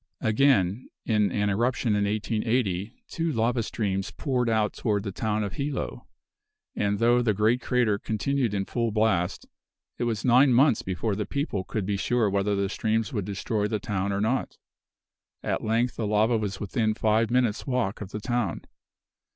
[0.21, 5.53] Again, in an eruption in 1880, two lava streams poured out toward the town of
[5.53, 6.07] Hilo;
[6.75, 9.45] and though the great crater continued in full blast,
[9.99, 13.67] it was nine months before the people could be sure whether the streams would destroy
[13.67, 14.57] the town or not.
[15.43, 18.61] At length the lava was within five minutes walk of the town.